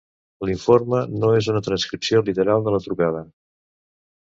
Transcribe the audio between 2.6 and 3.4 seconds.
de la trucada.